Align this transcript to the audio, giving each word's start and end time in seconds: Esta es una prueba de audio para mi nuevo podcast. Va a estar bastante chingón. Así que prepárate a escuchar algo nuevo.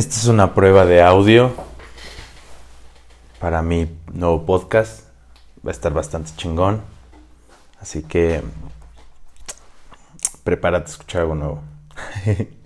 Esta 0.00 0.16
es 0.16 0.28
una 0.28 0.54
prueba 0.54 0.86
de 0.86 1.02
audio 1.02 1.52
para 3.38 3.60
mi 3.60 3.86
nuevo 4.10 4.46
podcast. 4.46 5.02
Va 5.62 5.68
a 5.68 5.72
estar 5.72 5.92
bastante 5.92 6.30
chingón. 6.38 6.80
Así 7.78 8.02
que 8.02 8.40
prepárate 10.42 10.86
a 10.86 10.90
escuchar 10.92 11.20
algo 11.20 11.34
nuevo. 11.34 11.62